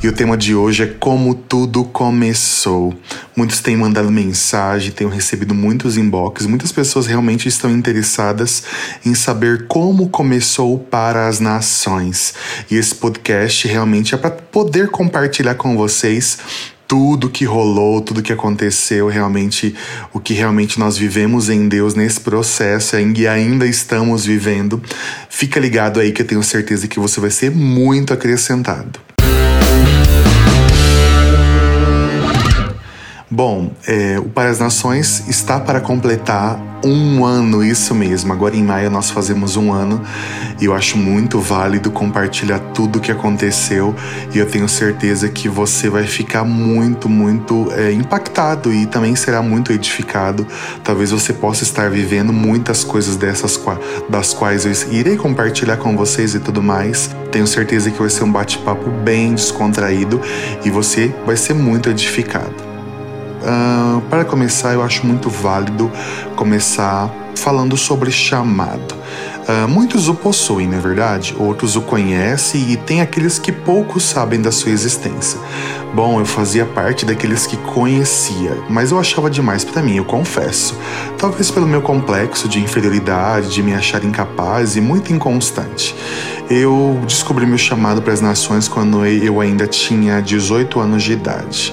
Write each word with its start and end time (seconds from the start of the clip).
E 0.00 0.06
o 0.06 0.12
tema 0.12 0.36
de 0.36 0.54
hoje 0.54 0.84
é 0.84 0.86
como 0.86 1.34
tudo 1.34 1.84
começou. 1.84 2.94
Muitos 3.34 3.58
têm 3.58 3.76
mandado 3.76 4.12
mensagem, 4.12 4.92
tenho 4.92 5.10
recebido 5.10 5.52
muitos 5.56 5.96
inbox, 5.96 6.46
muitas 6.46 6.70
pessoas 6.70 7.08
realmente 7.08 7.48
estão 7.48 7.68
interessadas 7.68 8.62
em 9.04 9.12
saber 9.12 9.66
como 9.66 10.08
começou 10.08 10.78
para 10.78 11.26
as 11.26 11.40
nações. 11.40 12.32
E 12.70 12.76
esse 12.76 12.94
podcast 12.94 13.66
realmente 13.66 14.14
é 14.14 14.18
para 14.18 14.30
poder 14.30 14.88
compartilhar 14.88 15.56
com 15.56 15.76
vocês 15.76 16.38
tudo 16.86 17.28
que 17.28 17.44
rolou, 17.44 18.00
tudo 18.00 18.22
que 18.22 18.32
aconteceu, 18.32 19.08
realmente 19.08 19.74
o 20.12 20.20
que 20.20 20.32
realmente 20.32 20.78
nós 20.78 20.96
vivemos 20.96 21.50
em 21.50 21.68
Deus 21.68 21.94
nesse 21.94 22.20
processo 22.20 22.96
e 22.96 23.26
ainda 23.26 23.66
estamos 23.66 24.24
vivendo. 24.24 24.80
Fica 25.28 25.58
ligado 25.58 25.98
aí 25.98 26.12
que 26.12 26.22
eu 26.22 26.26
tenho 26.26 26.42
certeza 26.44 26.86
que 26.86 27.00
você 27.00 27.18
vai 27.18 27.30
ser 27.30 27.50
muito 27.50 28.14
acrescentado. 28.14 29.07
Bom, 33.30 33.70
é, 33.86 34.18
o 34.18 34.30
Para 34.30 34.48
as 34.48 34.58
Nações 34.58 35.28
está 35.28 35.60
para 35.60 35.80
completar 35.80 36.58
um 36.82 37.26
ano, 37.26 37.62
isso 37.62 37.94
mesmo. 37.94 38.32
Agora 38.32 38.56
em 38.56 38.62
maio 38.62 38.90
nós 38.90 39.10
fazemos 39.10 39.54
um 39.54 39.70
ano 39.70 40.00
e 40.58 40.64
eu 40.64 40.74
acho 40.74 40.96
muito 40.96 41.38
válido 41.38 41.90
compartilhar 41.90 42.58
tudo 42.72 42.98
o 42.98 43.00
que 43.02 43.12
aconteceu 43.12 43.94
e 44.32 44.38
eu 44.38 44.46
tenho 44.46 44.66
certeza 44.66 45.28
que 45.28 45.46
você 45.46 45.90
vai 45.90 46.04
ficar 46.04 46.42
muito, 46.42 47.06
muito 47.06 47.70
é, 47.76 47.92
impactado 47.92 48.72
e 48.72 48.86
também 48.86 49.14
será 49.14 49.42
muito 49.42 49.72
edificado. 49.74 50.46
Talvez 50.82 51.10
você 51.10 51.34
possa 51.34 51.64
estar 51.64 51.90
vivendo 51.90 52.32
muitas 52.32 52.82
coisas 52.82 53.16
dessas 53.16 53.60
das 54.08 54.32
quais 54.32 54.64
eu 54.64 54.72
irei 54.90 55.18
compartilhar 55.18 55.76
com 55.76 55.94
vocês 55.94 56.34
e 56.34 56.40
tudo 56.40 56.62
mais. 56.62 57.10
Tenho 57.30 57.46
certeza 57.46 57.90
que 57.90 57.98
vai 57.98 58.08
ser 58.08 58.24
um 58.24 58.32
bate-papo 58.32 58.88
bem 58.88 59.34
descontraído 59.34 60.18
e 60.64 60.70
você 60.70 61.14
vai 61.26 61.36
ser 61.36 61.52
muito 61.52 61.90
edificado. 61.90 62.67
Uh, 63.40 64.00
para 64.02 64.24
começar, 64.24 64.74
eu 64.74 64.82
acho 64.82 65.06
muito 65.06 65.30
válido 65.30 65.90
começar 66.34 67.10
falando 67.36 67.76
sobre 67.76 68.10
chamado. 68.10 68.94
Uh, 69.48 69.66
muitos 69.66 70.08
o 70.08 70.14
possuem, 70.14 70.66
não 70.66 70.76
é 70.76 70.80
verdade? 70.80 71.34
Outros 71.38 71.76
o 71.76 71.80
conhecem 71.80 72.72
e 72.72 72.76
tem 72.76 73.00
aqueles 73.00 73.38
que 73.38 73.50
poucos 73.50 74.04
sabem 74.04 74.42
da 74.42 74.52
sua 74.52 74.72
existência. 74.72 75.38
Bom, 75.94 76.20
eu 76.20 76.26
fazia 76.26 76.66
parte 76.66 77.06
daqueles 77.06 77.46
que 77.46 77.56
conhecia, 77.56 78.58
mas 78.68 78.90
eu 78.90 78.98
achava 78.98 79.30
demais 79.30 79.64
para 79.64 79.80
mim, 79.80 79.96
eu 79.96 80.04
confesso. 80.04 80.76
Talvez 81.16 81.50
pelo 81.50 81.66
meu 81.66 81.80
complexo 81.80 82.46
de 82.46 82.60
inferioridade, 82.60 83.48
de 83.54 83.62
me 83.62 83.72
achar 83.72 84.04
incapaz 84.04 84.76
e 84.76 84.80
muito 84.82 85.12
inconstante. 85.12 85.94
Eu 86.50 87.00
descobri 87.06 87.46
meu 87.46 87.56
chamado 87.56 88.02
para 88.02 88.12
as 88.12 88.20
nações 88.20 88.68
quando 88.68 89.06
eu 89.06 89.40
ainda 89.40 89.66
tinha 89.66 90.20
18 90.20 90.78
anos 90.78 91.02
de 91.02 91.12
idade 91.12 91.72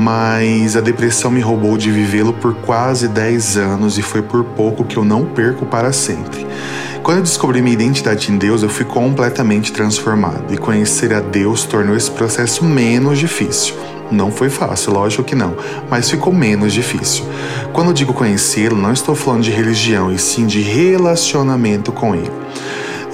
mas 0.00 0.78
a 0.78 0.80
depressão 0.80 1.30
me 1.30 1.42
roubou 1.42 1.76
de 1.76 1.90
vivê-lo 1.90 2.32
por 2.32 2.54
quase 2.54 3.06
10 3.06 3.58
anos 3.58 3.98
e 3.98 4.02
foi 4.02 4.22
por 4.22 4.42
pouco 4.42 4.82
que 4.82 4.96
eu 4.96 5.04
não 5.04 5.26
perco 5.26 5.66
para 5.66 5.92
sempre. 5.92 6.46
Quando 7.02 7.18
eu 7.18 7.22
descobri 7.22 7.60
minha 7.60 7.74
identidade 7.74 8.32
em 8.32 8.38
Deus, 8.38 8.62
eu 8.62 8.70
fui 8.70 8.86
completamente 8.86 9.70
transformado 9.70 10.54
e 10.54 10.56
conhecer 10.56 11.12
a 11.12 11.20
Deus 11.20 11.64
tornou 11.64 11.94
esse 11.94 12.10
processo 12.10 12.64
menos 12.64 13.18
difícil. 13.18 13.74
Não 14.10 14.32
foi 14.32 14.48
fácil, 14.48 14.94
lógico 14.94 15.22
que 15.22 15.34
não, 15.34 15.54
mas 15.90 16.10
ficou 16.10 16.32
menos 16.32 16.72
difícil. 16.72 17.26
Quando 17.74 17.88
eu 17.88 17.92
digo 17.92 18.14
conhecê-lo, 18.14 18.76
não 18.76 18.94
estou 18.94 19.14
falando 19.14 19.42
de 19.42 19.50
religião, 19.50 20.10
e 20.10 20.18
sim 20.18 20.46
de 20.46 20.62
relacionamento 20.62 21.92
com 21.92 22.14
ele. 22.14 22.32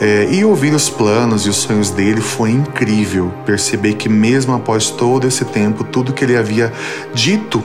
É, 0.00 0.28
e 0.30 0.44
ouvir 0.44 0.74
os 0.74 0.90
planos 0.90 1.46
e 1.46 1.48
os 1.48 1.56
sonhos 1.56 1.90
dele 1.90 2.20
foi 2.20 2.50
incrível. 2.50 3.32
Perceber 3.44 3.94
que, 3.94 4.08
mesmo 4.08 4.54
após 4.54 4.90
todo 4.90 5.26
esse 5.26 5.44
tempo, 5.44 5.84
tudo 5.84 6.12
que 6.12 6.24
ele 6.24 6.36
havia 6.36 6.72
dito 7.14 7.62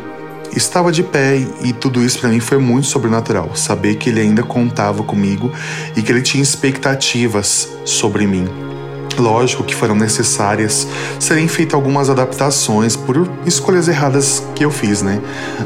estava 0.55 0.91
de 0.91 1.03
pé 1.03 1.45
e 1.61 1.73
tudo 1.73 2.03
isso 2.03 2.19
para 2.19 2.29
mim 2.29 2.39
foi 2.39 2.57
muito 2.57 2.87
sobrenatural. 2.87 3.55
Saber 3.55 3.95
que 3.95 4.09
ele 4.09 4.21
ainda 4.21 4.43
contava 4.43 5.03
comigo 5.03 5.51
e 5.95 6.01
que 6.01 6.11
ele 6.11 6.21
tinha 6.21 6.43
expectativas 6.43 7.69
sobre 7.85 8.25
mim. 8.25 8.70
Lógico 9.17 9.63
que 9.63 9.75
foram 9.75 9.95
necessárias 9.95 10.87
serem 11.19 11.47
feitas 11.47 11.75
algumas 11.75 12.09
adaptações 12.09 12.95
por 12.95 13.29
escolhas 13.45 13.87
erradas 13.87 14.43
que 14.55 14.65
eu 14.65 14.71
fiz, 14.71 15.01
né, 15.01 15.21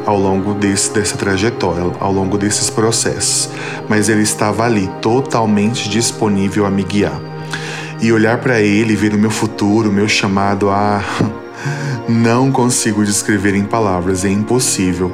ao 0.06 0.20
longo 0.20 0.54
desse, 0.54 0.92
dessa 0.92 1.18
trajetória, 1.18 1.92
ao 2.00 2.12
longo 2.12 2.38
desses 2.38 2.70
processos. 2.70 3.50
Mas 3.88 4.10
ele 4.10 4.24
estava 4.24 4.66
ali, 4.66 4.90
totalmente 5.02 5.90
disponível 5.90 6.66
a 6.66 6.72
me 6.72 6.84
guiar. 6.84 7.20
E 8.02 8.12
olhar 8.12 8.40
para 8.40 8.60
ele, 8.60 8.96
ver 8.96 9.14
o 9.14 9.18
meu 9.18 9.32
futuro, 9.32 9.90
o 9.90 9.94
meu 9.94 10.08
chamado 10.08 10.70
a. 10.70 11.02
Não 12.08 12.52
consigo 12.52 13.04
descrever 13.04 13.56
em 13.56 13.64
palavras, 13.64 14.24
é 14.24 14.30
impossível. 14.30 15.12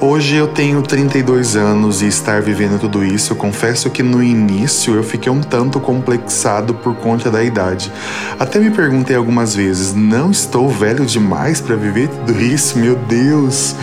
Hoje 0.00 0.34
eu 0.34 0.48
tenho 0.48 0.82
32 0.82 1.54
anos 1.54 2.02
e 2.02 2.08
estar 2.08 2.42
vivendo 2.42 2.80
tudo 2.80 3.04
isso, 3.04 3.32
eu 3.32 3.36
confesso 3.36 3.88
que 3.88 4.02
no 4.02 4.20
início 4.20 4.96
eu 4.96 5.04
fiquei 5.04 5.30
um 5.30 5.40
tanto 5.40 5.78
complexado 5.78 6.74
por 6.74 6.96
conta 6.96 7.30
da 7.30 7.44
idade. 7.44 7.92
Até 8.40 8.58
me 8.58 8.72
perguntei 8.72 9.14
algumas 9.14 9.54
vezes: 9.54 9.94
não 9.94 10.32
estou 10.32 10.68
velho 10.68 11.06
demais 11.06 11.60
para 11.60 11.76
viver 11.76 12.08
tudo 12.08 12.40
isso? 12.40 12.76
Meu 12.76 12.96
Deus! 12.96 13.76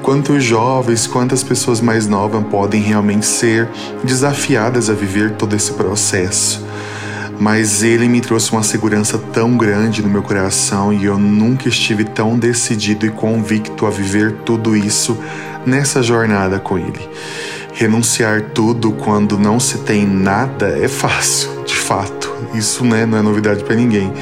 Quantos 0.00 0.44
jovens, 0.44 1.08
quantas 1.08 1.42
pessoas 1.42 1.80
mais 1.80 2.06
novas 2.06 2.44
podem 2.44 2.80
realmente 2.80 3.26
ser 3.26 3.68
desafiadas 4.04 4.88
a 4.88 4.94
viver 4.94 5.32
todo 5.32 5.56
esse 5.56 5.72
processo? 5.72 6.65
Mas 7.38 7.82
ele 7.82 8.08
me 8.08 8.20
trouxe 8.20 8.52
uma 8.52 8.62
segurança 8.62 9.18
tão 9.18 9.56
grande 9.56 10.02
no 10.02 10.08
meu 10.08 10.22
coração 10.22 10.92
e 10.92 11.04
eu 11.04 11.18
nunca 11.18 11.68
estive 11.68 12.04
tão 12.04 12.38
decidido 12.38 13.06
e 13.06 13.10
convicto 13.10 13.86
a 13.86 13.90
viver 13.90 14.32
tudo 14.44 14.76
isso 14.76 15.18
nessa 15.64 16.02
jornada 16.02 16.58
com 16.58 16.78
ele. 16.78 17.08
Renunciar 17.74 18.40
tudo 18.54 18.92
quando 18.92 19.38
não 19.38 19.60
se 19.60 19.78
tem 19.78 20.06
nada 20.06 20.68
é 20.68 20.88
fácil, 20.88 21.50
de 21.66 21.76
fato. 21.76 22.34
Isso 22.54 22.84
né, 22.84 23.04
não 23.04 23.18
é 23.18 23.22
novidade 23.22 23.62
para 23.64 23.74
ninguém. 23.74 24.12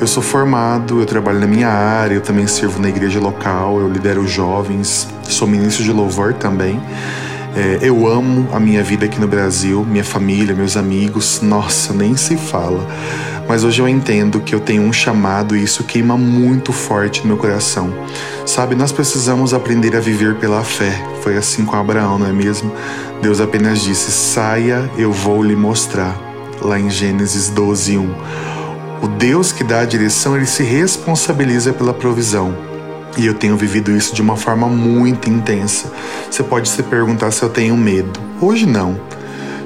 Eu 0.00 0.06
sou 0.06 0.22
formado, 0.22 1.00
eu 1.00 1.06
trabalho 1.06 1.40
na 1.40 1.46
minha 1.46 1.68
área, 1.68 2.14
eu 2.14 2.20
também 2.20 2.46
sirvo 2.46 2.80
na 2.80 2.88
igreja 2.88 3.18
local, 3.18 3.80
eu 3.80 3.88
lidero 3.88 4.26
jovens, 4.26 5.08
sou 5.24 5.48
ministro 5.48 5.82
de 5.82 5.92
louvor 5.92 6.34
também. 6.34 6.80
É, 7.54 7.80
eu 7.82 8.06
amo 8.06 8.48
a 8.52 8.58
minha 8.58 8.82
vida 8.82 9.04
aqui 9.04 9.20
no 9.20 9.28
Brasil, 9.28 9.84
minha 9.84 10.04
família, 10.04 10.54
meus 10.54 10.74
amigos, 10.74 11.40
nossa, 11.42 11.92
nem 11.92 12.16
se 12.16 12.34
fala. 12.36 12.86
Mas 13.46 13.62
hoje 13.62 13.82
eu 13.82 13.88
entendo 13.88 14.40
que 14.40 14.54
eu 14.54 14.60
tenho 14.60 14.82
um 14.82 14.92
chamado 14.92 15.54
e 15.54 15.62
isso 15.62 15.84
queima 15.84 16.16
muito 16.16 16.72
forte 16.72 17.20
no 17.20 17.28
meu 17.28 17.36
coração. 17.36 17.92
Sabe, 18.46 18.74
nós 18.74 18.90
precisamos 18.90 19.52
aprender 19.52 19.94
a 19.94 20.00
viver 20.00 20.36
pela 20.36 20.64
fé. 20.64 20.92
Foi 21.20 21.36
assim 21.36 21.66
com 21.66 21.76
Abraão, 21.76 22.18
não 22.18 22.26
é 22.26 22.32
mesmo? 22.32 22.72
Deus 23.20 23.38
apenas 23.38 23.82
disse: 23.82 24.10
saia, 24.10 24.90
eu 24.96 25.12
vou 25.12 25.42
lhe 25.42 25.54
mostrar. 25.54 26.16
Lá 26.60 26.80
em 26.80 26.88
Gênesis 26.88 27.50
12, 27.50 27.98
1. 27.98 28.14
O 29.02 29.08
Deus 29.08 29.52
que 29.52 29.64
dá 29.64 29.80
a 29.80 29.84
direção, 29.84 30.36
ele 30.36 30.46
se 30.46 30.62
responsabiliza 30.62 31.72
pela 31.72 31.92
provisão. 31.92 32.71
E 33.16 33.26
eu 33.26 33.34
tenho 33.34 33.56
vivido 33.56 33.90
isso 33.90 34.14
de 34.14 34.22
uma 34.22 34.36
forma 34.36 34.66
muito 34.68 35.28
intensa. 35.28 35.92
Você 36.30 36.42
pode 36.42 36.68
se 36.68 36.82
perguntar 36.82 37.30
se 37.30 37.42
eu 37.42 37.48
tenho 37.48 37.76
medo. 37.76 38.18
Hoje 38.40 38.66
não. 38.66 38.98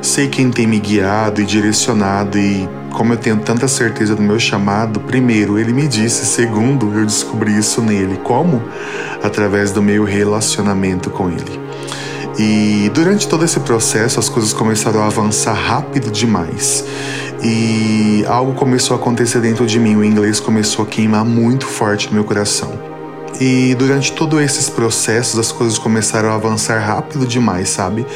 Sei 0.03 0.29
quem 0.29 0.51
tem 0.51 0.67
me 0.67 0.79
guiado 0.79 1.41
e 1.41 1.45
direcionado 1.45 2.39
e 2.39 2.69
como 2.93 3.13
eu 3.13 3.17
tenho 3.17 3.37
tanta 3.37 3.69
certeza 3.69 4.15
do 4.15 4.23
meu 4.23 4.41
chamado, 4.41 5.01
primeiro, 5.01 5.59
ele 5.59 5.73
me 5.73 5.87
disse, 5.87 6.25
segundo, 6.25 6.93
eu 6.99 7.05
descobri 7.05 7.57
isso 7.57 7.83
nele. 7.83 8.19
Como? 8.25 8.63
Através 9.23 9.71
do 9.71 9.83
meu 9.83 10.05
relacionamento 10.05 11.11
com 11.11 11.29
ele. 11.29 11.61
E 12.39 12.91
durante 12.95 13.29
todo 13.29 13.45
esse 13.45 13.61
processo, 13.61 14.19
as 14.19 14.29
coisas 14.29 14.53
começaram 14.53 15.03
a 15.03 15.07
avançar 15.07 15.55
rápido 15.55 16.11
demais. 16.11 16.85
E 17.43 18.25
algo 18.27 18.55
começou 18.55 18.97
a 18.97 19.01
acontecer 19.01 19.41
dentro 19.41 19.67
de 19.67 19.79
mim, 19.79 19.97
o 19.97 20.05
inglês 20.05 20.41
começou 20.41 20.85
a 20.85 20.89
queimar 20.89 21.25
muito 21.25 21.67
forte 21.67 22.09
no 22.09 22.15
meu 22.15 22.25
coração. 22.25 22.86
E 23.41 23.75
durante 23.75 24.13
todos 24.13 24.41
esses 24.41 24.71
processos, 24.71 25.39
as 25.39 25.53
coisas 25.53 25.79
começaram 25.79 26.31
a 26.31 26.35
avançar 26.35 26.79
rápido 26.79 27.27
demais, 27.27 27.69
sabe? 27.69 28.07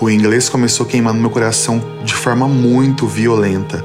O 0.00 0.10
inglês 0.10 0.48
começou 0.48 0.84
queimando 0.84 1.18
meu 1.18 1.30
coração 1.30 1.82
de 2.04 2.14
forma 2.14 2.46
muito 2.46 3.06
violenta. 3.06 3.82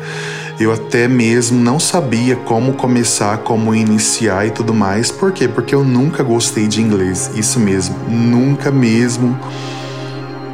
Eu 0.60 0.72
até 0.72 1.08
mesmo 1.08 1.60
não 1.60 1.80
sabia 1.80 2.36
como 2.36 2.74
começar, 2.74 3.38
como 3.40 3.74
iniciar 3.74 4.46
e 4.46 4.52
tudo 4.52 4.74
mais. 4.74 5.10
Por 5.10 5.32
quê? 5.32 5.48
Porque 5.48 5.74
eu 5.74 5.84
nunca 5.84 6.24
gostei 6.24 6.68
de 6.68 6.82
inglês. 6.82 7.32
Isso 7.36 7.60
mesmo, 7.60 7.96
nunca 8.08 8.70
mesmo. 8.70 9.40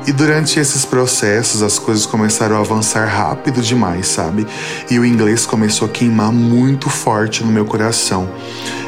E 0.08 0.14
durante 0.14 0.58
esses 0.58 0.86
processos 0.86 1.62
as 1.62 1.78
coisas 1.78 2.06
começaram 2.06 2.56
a 2.56 2.60
avançar 2.60 3.06
rápido 3.06 3.62
demais, 3.62 4.08
sabe? 4.08 4.48
E 4.90 4.98
o 4.98 5.06
inglês 5.06 5.46
começou 5.46 5.86
a 5.86 5.92
queimar 5.92 6.32
muito 6.32 6.90
forte 6.90 7.44
no 7.44 7.52
meu 7.52 7.66
coração. 7.66 8.30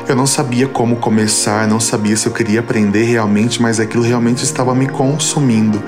Eu 0.07 0.16
não 0.16 0.25
sabia 0.25 0.66
como 0.66 0.95
começar, 0.95 1.68
não 1.68 1.77
sabia 1.77 2.16
se 2.16 2.25
eu 2.25 2.31
queria 2.31 2.62
aprender 2.62 3.04
realmente, 3.04 3.62
mas 3.62 3.81
aquilo 3.81 4.01
realmente 4.01 4.45
estava 4.45 4.74
me 4.74 4.88
consumindo. 4.88 5.83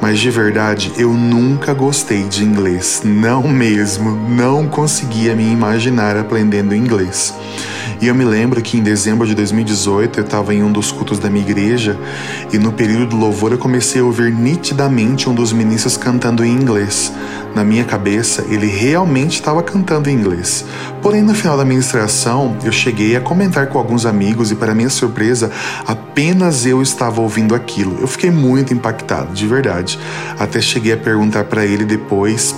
Mas 0.00 0.18
de 0.18 0.28
verdade, 0.28 0.92
eu 0.98 1.14
nunca 1.14 1.72
gostei 1.72 2.24
de 2.24 2.42
inglês, 2.42 3.00
não 3.04 3.46
mesmo, 3.46 4.10
não 4.28 4.66
conseguia 4.66 5.36
me 5.36 5.44
imaginar 5.52 6.16
aprendendo 6.16 6.74
inglês. 6.74 7.32
E 8.00 8.06
eu 8.06 8.14
me 8.14 8.24
lembro 8.24 8.60
que 8.60 8.76
em 8.76 8.82
dezembro 8.82 9.26
de 9.26 9.34
2018 9.34 10.20
eu 10.20 10.24
estava 10.24 10.54
em 10.54 10.62
um 10.62 10.70
dos 10.70 10.90
cultos 10.90 11.18
da 11.18 11.30
minha 11.30 11.44
igreja 11.44 11.98
e 12.52 12.58
no 12.58 12.72
período 12.72 13.06
do 13.06 13.16
louvor 13.16 13.52
eu 13.52 13.58
comecei 13.58 14.00
a 14.00 14.04
ouvir 14.04 14.32
nitidamente 14.32 15.28
um 15.28 15.34
dos 15.34 15.52
ministros 15.52 15.96
cantando 15.96 16.44
em 16.44 16.52
inglês. 16.52 17.12
Na 17.54 17.62
minha 17.62 17.84
cabeça, 17.84 18.44
ele 18.48 18.66
realmente 18.66 19.34
estava 19.34 19.62
cantando 19.62 20.10
em 20.10 20.14
inglês. 20.14 20.64
Porém, 21.00 21.22
no 21.22 21.34
final 21.34 21.56
da 21.56 21.64
ministração, 21.64 22.56
eu 22.64 22.72
cheguei 22.72 23.14
a 23.14 23.20
comentar 23.20 23.68
com 23.68 23.78
alguns 23.78 24.04
amigos 24.04 24.50
e, 24.50 24.56
para 24.56 24.74
minha 24.74 24.90
surpresa, 24.90 25.52
apenas 25.86 26.66
eu 26.66 26.82
estava 26.82 27.20
ouvindo 27.20 27.54
aquilo. 27.54 27.96
Eu 28.00 28.08
fiquei 28.08 28.30
muito 28.30 28.74
impactado, 28.74 29.32
de 29.32 29.46
verdade. 29.46 30.00
Até 30.36 30.60
cheguei 30.60 30.94
a 30.94 30.96
perguntar 30.96 31.44
para 31.44 31.64
ele 31.64 31.84
depois 31.84 32.56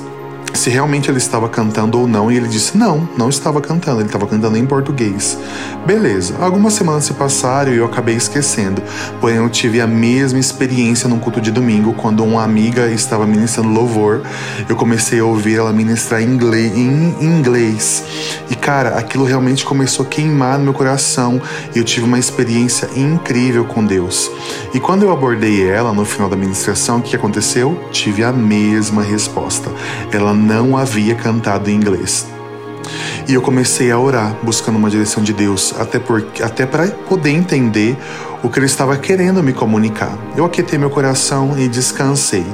se 0.54 0.70
realmente 0.70 1.10
ele 1.10 1.19
estava 1.19 1.48
cantando 1.48 1.98
ou 1.98 2.06
não, 2.06 2.31
e 2.31 2.37
ele 2.37 2.48
disse: 2.48 2.76
não, 2.76 3.08
não 3.16 3.28
estava 3.28 3.60
cantando, 3.60 4.00
ele 4.00 4.08
estava 4.08 4.26
cantando 4.26 4.56
em 4.56 4.66
português. 4.66 5.38
Beleza, 5.87 6.34
algumas 6.40 6.72
semanas 6.72 7.04
se 7.04 7.14
passaram 7.14 7.72
e 7.72 7.76
eu 7.76 7.84
acabei 7.84 8.16
esquecendo, 8.16 8.82
porém 9.20 9.37
eu 9.37 9.48
tive 9.48 9.81
a 9.81 9.87
mesma 9.87 10.38
experiência 10.38 11.08
num 11.08 11.19
culto 11.19 11.40
de 11.40 11.50
domingo, 11.50 11.93
quando 11.93 12.25
uma 12.25 12.43
amiga 12.43 12.88
estava 12.90 13.26
ministrando 13.26 13.69
louvor, 13.69 14.22
eu 14.69 14.76
comecei 14.76 15.20
a 15.20 15.25
ouvir 15.25 15.56
ela 15.56 15.72
ministrar 15.72 16.22
em 16.22 16.26
inglês, 16.26 16.76
em 16.76 17.14
inglês. 17.25 18.04
E 18.50 18.54
cara, 18.54 18.96
aquilo 18.99 19.25
realmente 19.25 19.64
começou 19.64 20.04
a 20.04 20.08
queimar 20.08 20.58
no 20.58 20.64
meu 20.64 20.75
coração 20.75 21.40
e 21.75 21.78
eu 21.78 21.84
tive 21.84 22.06
uma 22.06 22.19
experiência 22.19 22.88
incrível 22.96 23.64
com 23.64 23.84
Deus. 23.84 24.31
E 24.75 24.81
quando 24.81 25.04
eu 25.04 25.12
abordei 25.12 25.69
ela 25.69 25.92
no 25.92 26.04
final 26.04 26.28
da 26.28 26.37
ministração, 26.37 26.99
o 26.99 27.02
que 27.02 27.16
aconteceu? 27.16 27.81
Tive 27.92 28.25
a 28.25 28.32
mesma 28.32 29.02
resposta. 29.02 29.70
Ela 30.12 30.34
não 30.37 30.77
havia 30.77 31.15
cantado 31.15 31.71
em 31.71 31.75
inglês. 31.75 32.27
E 33.29 33.35
eu 33.35 33.43
comecei 33.43 33.91
a 33.91 33.99
orar, 33.99 34.37
buscando 34.43 34.77
uma 34.77 34.88
direção 34.88 35.23
de 35.23 35.33
Deus, 35.33 35.75
até, 35.79 36.00
até 36.44 36.65
para 36.65 36.87
poder 36.88 37.31
entender 37.31 37.97
o 38.43 38.49
que 38.49 38.59
ele 38.59 38.67
estava 38.67 38.97
querendo 38.97 39.43
me 39.43 39.53
comunicar. 39.53 40.17
Eu 40.37 40.44
aquietei 40.44 40.79
meu 40.79 40.91
coração 40.91 41.59
e 41.59 41.67
descansei. 41.67 42.47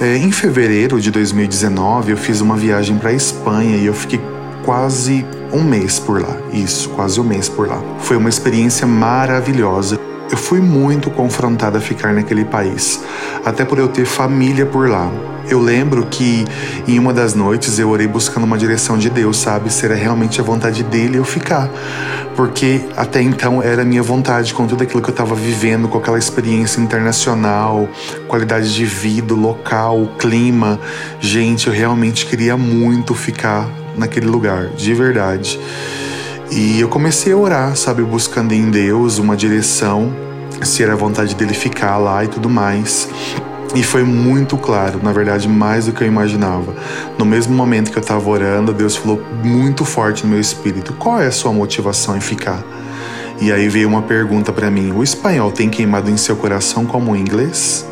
É, 0.00 0.16
em 0.16 0.30
fevereiro 0.30 1.00
de 1.00 1.10
2019, 1.10 2.12
eu 2.12 2.16
fiz 2.16 2.40
uma 2.40 2.56
viagem 2.56 2.96
para 2.96 3.10
a 3.10 3.12
Espanha 3.12 3.76
e 3.76 3.84
eu 3.84 3.92
fiquei 3.92 4.20
quase 4.64 5.26
um 5.52 5.62
mês 5.62 5.98
por 5.98 6.22
lá. 6.22 6.36
Isso, 6.52 6.88
quase 6.90 7.20
um 7.20 7.24
mês 7.24 7.48
por 7.48 7.68
lá. 7.68 7.82
Foi 7.98 8.16
uma 8.16 8.28
experiência 8.28 8.86
maravilhosa. 8.86 10.07
Eu 10.30 10.36
fui 10.36 10.60
muito 10.60 11.10
confrontada 11.10 11.78
a 11.78 11.80
ficar 11.80 12.12
naquele 12.12 12.44
país, 12.44 13.00
até 13.44 13.64
por 13.64 13.78
eu 13.78 13.88
ter 13.88 14.04
família 14.04 14.66
por 14.66 14.88
lá. 14.88 15.10
Eu 15.48 15.58
lembro 15.58 16.04
que 16.04 16.44
em 16.86 16.98
uma 16.98 17.14
das 17.14 17.32
noites 17.32 17.78
eu 17.78 17.88
orei 17.88 18.06
buscando 18.06 18.44
uma 18.44 18.58
direção 18.58 18.98
de 18.98 19.08
Deus, 19.08 19.38
sabe? 19.38 19.72
Se 19.72 19.86
era 19.86 19.94
realmente 19.94 20.38
a 20.38 20.44
vontade 20.44 20.82
dele 20.82 21.16
eu 21.16 21.24
ficar. 21.24 21.70
Porque 22.36 22.82
até 22.94 23.22
então 23.22 23.62
era 23.62 23.80
a 23.80 23.84
minha 23.84 24.02
vontade, 24.02 24.52
com 24.52 24.66
tudo 24.66 24.82
aquilo 24.82 25.00
que 25.00 25.08
eu 25.08 25.12
estava 25.12 25.34
vivendo, 25.34 25.88
com 25.88 25.96
aquela 25.96 26.18
experiência 26.18 26.80
internacional, 26.80 27.88
qualidade 28.28 28.74
de 28.74 28.84
vida, 28.84 29.32
local, 29.32 30.10
clima. 30.18 30.78
Gente, 31.18 31.68
eu 31.68 31.72
realmente 31.72 32.26
queria 32.26 32.56
muito 32.56 33.14
ficar 33.14 33.66
naquele 33.96 34.26
lugar, 34.26 34.68
de 34.76 34.92
verdade. 34.92 35.58
E 36.50 36.80
eu 36.80 36.88
comecei 36.88 37.32
a 37.32 37.36
orar, 37.36 37.76
sabe? 37.76 38.02
Buscando 38.02 38.52
em 38.52 38.70
Deus 38.70 39.18
uma 39.18 39.36
direção, 39.36 40.12
se 40.62 40.82
era 40.82 40.94
a 40.94 40.96
vontade 40.96 41.34
dele 41.34 41.52
ficar 41.52 41.98
lá 41.98 42.24
e 42.24 42.28
tudo 42.28 42.48
mais. 42.48 43.08
E 43.74 43.82
foi 43.82 44.02
muito 44.02 44.56
claro, 44.56 44.98
na 45.02 45.12
verdade, 45.12 45.46
mais 45.46 45.86
do 45.86 45.92
que 45.92 46.02
eu 46.02 46.08
imaginava. 46.08 46.74
No 47.18 47.24
mesmo 47.26 47.54
momento 47.54 47.90
que 47.90 47.98
eu 47.98 48.02
estava 48.02 48.28
orando, 48.28 48.72
Deus 48.72 48.96
falou 48.96 49.22
muito 49.44 49.84
forte 49.84 50.24
no 50.24 50.30
meu 50.30 50.40
espírito: 50.40 50.94
qual 50.94 51.20
é 51.20 51.26
a 51.26 51.32
sua 51.32 51.52
motivação 51.52 52.16
em 52.16 52.20
ficar? 52.20 52.64
E 53.40 53.52
aí 53.52 53.68
veio 53.68 53.86
uma 53.86 54.02
pergunta 54.02 54.50
para 54.50 54.70
mim: 54.70 54.90
o 54.92 55.02
espanhol 55.02 55.52
tem 55.52 55.68
queimado 55.68 56.10
em 56.10 56.16
seu 56.16 56.34
coração 56.34 56.86
como 56.86 57.12
o 57.12 57.16
inglês? 57.16 57.86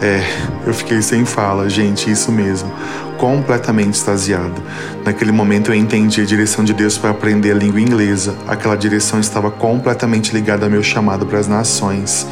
É, 0.00 0.22
eu 0.66 0.74
fiquei 0.74 1.00
sem 1.00 1.24
fala, 1.24 1.68
gente, 1.68 2.10
isso 2.10 2.30
mesmo 2.30 2.70
completamente 3.16 3.94
extasiado. 3.94 4.62
Naquele 5.04 5.32
momento 5.32 5.70
eu 5.70 5.74
entendi 5.74 6.20
a 6.20 6.24
direção 6.24 6.64
de 6.64 6.72
Deus 6.72 6.98
para 6.98 7.10
aprender 7.10 7.52
a 7.52 7.54
língua 7.54 7.80
inglesa. 7.80 8.34
Aquela 8.46 8.76
direção 8.76 9.20
estava 9.20 9.50
completamente 9.50 10.32
ligada 10.32 10.66
ao 10.66 10.70
meu 10.70 10.82
chamado 10.82 11.26
para 11.26 11.38
as 11.38 11.48
nações. 11.48 12.26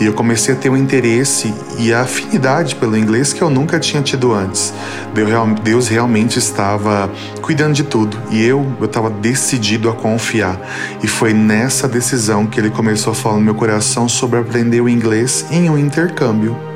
E 0.00 0.04
eu 0.04 0.12
comecei 0.12 0.54
a 0.54 0.56
ter 0.56 0.70
um 0.70 0.76
interesse 0.76 1.52
e 1.78 1.92
a 1.92 2.02
afinidade 2.02 2.76
pelo 2.76 2.96
inglês 2.96 3.32
que 3.32 3.42
eu 3.42 3.50
nunca 3.50 3.78
tinha 3.80 4.02
tido 4.02 4.32
antes. 4.32 4.72
Deus 5.62 5.88
realmente 5.88 6.38
estava 6.38 7.10
cuidando 7.40 7.74
de 7.74 7.82
tudo 7.82 8.16
e 8.30 8.44
eu 8.44 8.66
eu 8.78 8.86
estava 8.86 9.10
decidido 9.10 9.88
a 9.88 9.94
confiar. 9.94 10.58
E 11.02 11.08
foi 11.08 11.32
nessa 11.32 11.88
decisão 11.88 12.46
que 12.46 12.60
ele 12.60 12.70
começou 12.70 13.12
a 13.12 13.16
falar 13.16 13.36
no 13.36 13.42
meu 13.42 13.54
coração 13.54 14.08
sobre 14.08 14.38
aprender 14.38 14.80
o 14.80 14.88
inglês 14.88 15.46
em 15.50 15.68
um 15.68 15.78
intercâmbio. 15.78 16.75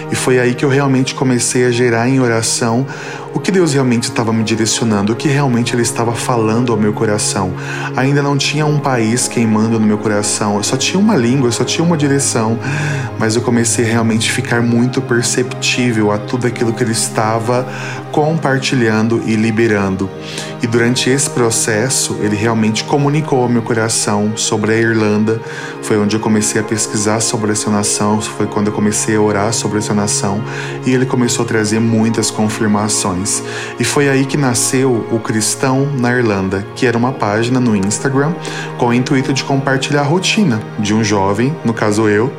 E 0.11 0.15
foi 0.15 0.39
aí 0.39 0.53
que 0.53 0.65
eu 0.65 0.69
realmente 0.69 1.15
comecei 1.15 1.65
a 1.65 1.71
gerar 1.71 2.09
em 2.09 2.19
oração 2.19 2.85
o 3.33 3.39
que 3.39 3.49
Deus 3.49 3.73
realmente 3.73 4.09
estava 4.09 4.33
me 4.33 4.43
direcionando, 4.43 5.13
o 5.13 5.15
que 5.15 5.29
realmente 5.29 5.73
Ele 5.73 5.83
estava 5.83 6.13
falando 6.13 6.73
ao 6.73 6.77
meu 6.77 6.91
coração. 6.91 7.53
Ainda 7.95 8.21
não 8.21 8.37
tinha 8.37 8.65
um 8.65 8.77
país 8.77 9.29
queimando 9.29 9.79
no 9.79 9.85
meu 9.85 9.97
coração, 9.97 10.57
eu 10.57 10.63
só 10.63 10.75
tinha 10.75 10.99
uma 10.99 11.15
língua, 11.15 11.47
eu 11.47 11.51
só 11.53 11.63
tinha 11.63 11.83
uma 11.83 11.95
direção, 11.95 12.59
mas 13.17 13.37
eu 13.37 13.41
comecei 13.41 13.85
realmente 13.85 14.29
a 14.29 14.33
ficar 14.33 14.61
muito 14.61 15.01
perceptível 15.01 16.11
a 16.11 16.17
tudo 16.17 16.45
aquilo 16.45 16.73
que 16.73 16.83
Ele 16.83 16.91
estava 16.91 17.65
compartilhando 18.11 19.23
e 19.25 19.37
liberando. 19.37 20.09
E 20.61 20.67
durante 20.67 21.09
esse 21.09 21.29
processo, 21.29 22.17
Ele 22.21 22.35
realmente 22.35 22.83
comunicou 22.83 23.43
ao 23.43 23.49
meu 23.49 23.61
coração 23.61 24.33
sobre 24.35 24.73
a 24.73 24.75
Irlanda. 24.75 25.39
Foi 25.81 25.97
onde 25.97 26.17
eu 26.17 26.19
comecei 26.19 26.59
a 26.59 26.63
pesquisar 26.65 27.21
sobre 27.21 27.53
essa 27.53 27.69
nação, 27.69 28.19
foi 28.19 28.45
quando 28.45 28.67
eu 28.67 28.73
comecei 28.73 29.15
a 29.15 29.21
orar 29.21 29.53
sobre 29.53 29.77
essa 29.77 29.93
nação 29.93 30.00
e 30.85 30.91
Ele 30.91 31.05
começou 31.05 31.45
a 31.45 31.47
trazer 31.47 31.79
muitas 31.79 32.31
confirmações. 32.31 33.43
E 33.79 33.83
foi 33.83 34.09
aí 34.09 34.25
que 34.25 34.37
nasceu 34.37 35.07
o 35.11 35.19
Cristão 35.19 35.87
na 35.97 36.11
Irlanda, 36.11 36.65
que 36.75 36.85
era 36.85 36.97
uma 36.97 37.11
página 37.11 37.59
no 37.59 37.75
Instagram 37.75 38.33
com 38.77 38.87
o 38.87 38.93
intuito 38.93 39.33
de 39.33 39.43
compartilhar 39.43 40.01
a 40.01 40.05
rotina 40.05 40.61
de 40.79 40.93
um 40.93 41.03
jovem, 41.03 41.55
no 41.63 41.73
caso 41.73 42.07
eu, 42.07 42.31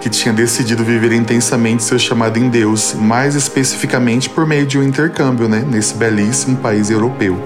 que 0.00 0.08
tinha 0.08 0.32
decidido 0.32 0.84
viver 0.84 1.12
intensamente 1.12 1.82
seu 1.82 1.98
chamado 1.98 2.38
em 2.38 2.48
Deus, 2.48 2.94
mais 2.94 3.34
especificamente 3.34 4.28
por 4.28 4.46
meio 4.46 4.66
de 4.66 4.78
um 4.78 4.82
intercâmbio, 4.82 5.48
né, 5.48 5.64
nesse 5.68 5.94
belíssimo 5.94 6.56
país 6.56 6.90
europeu. 6.90 7.38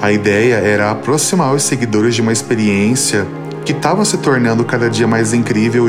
A 0.00 0.10
ideia 0.10 0.56
era 0.56 0.90
aproximar 0.90 1.54
os 1.54 1.62
seguidores 1.62 2.14
de 2.14 2.20
uma 2.20 2.32
experiência 2.32 3.26
que 3.64 3.72
estava 3.72 4.04
se 4.04 4.18
tornando 4.18 4.64
cada 4.64 4.90
dia 4.90 5.06
mais 5.06 5.32
incrível 5.32 5.88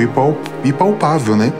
e 0.63 0.72
palpável, 0.74 1.36
né? 1.36 1.51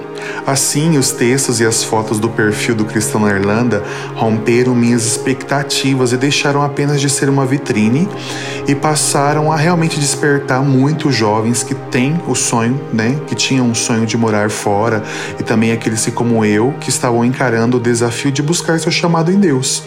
Assim, 0.46 0.98
os 0.98 1.12
textos 1.12 1.60
e 1.60 1.66
as 1.66 1.84
fotos 1.84 2.20
do 2.20 2.30
perfil 2.30 2.76
do 2.76 2.86
Cristão 2.86 3.22
na 3.22 3.30
Irlanda 3.30 3.84
romperam 4.16 4.76
minhas 4.76 5.06
expectativas 5.06 6.12
e 6.12 6.18
deixaram 6.18 6.62
apenas 6.62 7.00
de 7.00 7.10
ser 7.10 7.30
uma 7.30 7.46
vitrine 7.46 8.08
e 8.68 8.76
passaram 8.76 9.52
a 9.52 9.56
realmente 9.56 10.00
despertar 10.00 10.62
muitos 10.62 11.16
jovens 11.16 11.64
que 11.64 11.76
têm 11.76 12.20
o 12.28 12.36
sonho, 12.36 12.80
né, 12.92 13.20
que 13.28 13.36
tinham 13.36 13.66
um 13.66 13.76
sonho 13.76 14.06
de 14.06 14.18
morar 14.18 14.50
fora 14.50 15.04
e 15.40 15.44
também 15.44 15.72
aqueles 15.72 16.04
que, 16.04 16.12
como 16.12 16.44
eu, 16.44 16.74
que 16.80 16.90
estavam 16.90 17.24
encarando 17.24 17.78
o 17.78 17.80
desafio 17.80 18.32
de 18.32 18.42
buscar 18.42 18.80
seu 18.80 18.92
chamado 18.92 19.32
em 19.32 19.40
Deus. 19.40 19.84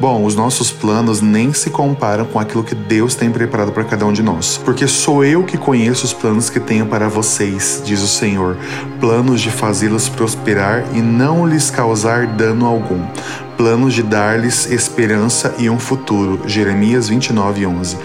Bom, 0.00 0.24
os 0.24 0.34
nossos 0.34 0.70
planos 0.70 1.20
nem 1.20 1.52
se 1.52 1.70
comparam 1.70 2.24
com 2.24 2.38
aquilo 2.38 2.62
que 2.62 2.74
Deus 2.74 3.14
tem 3.14 3.30
preparado 3.30 3.72
para 3.72 3.84
cada 3.84 4.06
um 4.06 4.12
de 4.12 4.22
nós, 4.22 4.60
porque 4.64 4.86
sou 4.86 5.24
eu 5.24 5.42
que 5.42 5.58
conheço 5.58 6.04
os 6.04 6.12
planos 6.12 6.48
que 6.48 6.60
tenho 6.60 6.86
para 6.86 7.08
vocês, 7.08 7.82
diz 7.84 8.00
o 8.02 8.08
Senhor, 8.08 8.56
planos 9.00 9.40
de 9.40 9.50
fazê-los 9.58 10.08
prosperar 10.08 10.84
e 10.94 11.02
não 11.02 11.44
lhes 11.44 11.68
causar 11.68 12.26
dano 12.26 12.64
algum. 12.64 13.02
Planos 13.56 13.92
de 13.92 14.04
dar-lhes 14.04 14.70
esperança 14.70 15.52
e 15.58 15.68
um 15.68 15.80
futuro. 15.80 16.40
Jeremias 16.46 17.08
29, 17.08 17.66
11. 17.66 17.96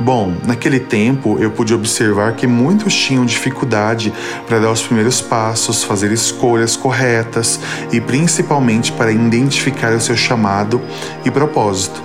Bom, 0.00 0.34
naquele 0.44 0.80
tempo 0.80 1.38
eu 1.40 1.52
pude 1.52 1.72
observar 1.72 2.34
que 2.34 2.46
muitos 2.46 2.92
tinham 2.92 3.24
dificuldade 3.24 4.12
para 4.48 4.58
dar 4.58 4.72
os 4.72 4.82
primeiros 4.82 5.20
passos, 5.20 5.84
fazer 5.84 6.10
escolhas 6.10 6.76
corretas 6.76 7.60
e 7.92 8.00
principalmente 8.00 8.90
para 8.90 9.12
identificar 9.12 9.94
o 9.94 10.00
seu 10.00 10.16
chamado 10.16 10.82
e 11.24 11.30
propósito 11.30 12.02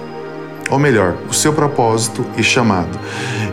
ou 0.70 0.80
melhor, 0.80 1.18
o 1.30 1.34
seu 1.34 1.52
propósito 1.52 2.26
e 2.38 2.44
chamado. 2.44 2.98